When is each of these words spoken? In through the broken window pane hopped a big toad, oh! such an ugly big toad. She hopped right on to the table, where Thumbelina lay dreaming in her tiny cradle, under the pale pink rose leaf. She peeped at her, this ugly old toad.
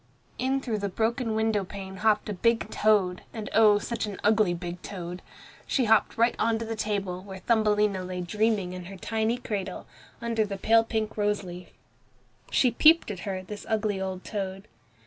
In 0.39 0.61
through 0.61 0.79
the 0.79 0.89
broken 0.89 1.35
window 1.35 1.63
pane 1.63 1.97
hopped 1.97 2.27
a 2.27 2.33
big 2.33 2.71
toad, 2.71 3.21
oh! 3.53 3.77
such 3.77 4.07
an 4.07 4.19
ugly 4.23 4.51
big 4.51 4.81
toad. 4.81 5.21
She 5.67 5.85
hopped 5.85 6.17
right 6.17 6.35
on 6.39 6.57
to 6.57 6.65
the 6.65 6.75
table, 6.75 7.21
where 7.21 7.37
Thumbelina 7.37 8.03
lay 8.03 8.21
dreaming 8.21 8.73
in 8.73 8.85
her 8.85 8.97
tiny 8.97 9.37
cradle, 9.37 9.85
under 10.19 10.43
the 10.43 10.57
pale 10.57 10.83
pink 10.83 11.17
rose 11.17 11.43
leaf. 11.43 11.69
She 12.49 12.71
peeped 12.71 13.11
at 13.11 13.19
her, 13.29 13.43
this 13.43 13.63
ugly 13.69 14.01
old 14.01 14.23
toad. 14.23 14.67